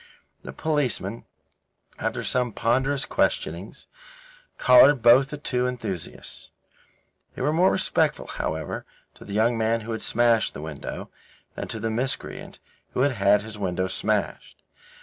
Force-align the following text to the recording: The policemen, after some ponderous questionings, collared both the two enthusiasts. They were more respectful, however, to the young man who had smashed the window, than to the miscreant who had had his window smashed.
The 0.41 0.51
policemen, 0.51 1.25
after 1.99 2.23
some 2.23 2.53
ponderous 2.53 3.05
questionings, 3.05 3.85
collared 4.57 5.03
both 5.03 5.29
the 5.29 5.37
two 5.37 5.67
enthusiasts. 5.67 6.49
They 7.35 7.43
were 7.43 7.53
more 7.53 7.69
respectful, 7.71 8.25
however, 8.25 8.83
to 9.13 9.23
the 9.25 9.33
young 9.33 9.59
man 9.59 9.81
who 9.81 9.91
had 9.91 10.01
smashed 10.01 10.55
the 10.55 10.61
window, 10.63 11.11
than 11.53 11.67
to 11.67 11.79
the 11.79 11.91
miscreant 11.91 12.57
who 12.93 13.01
had 13.01 13.11
had 13.11 13.43
his 13.43 13.59
window 13.59 13.85
smashed. 13.87 14.63